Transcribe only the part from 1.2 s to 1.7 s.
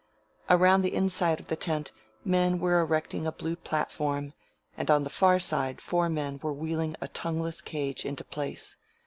of the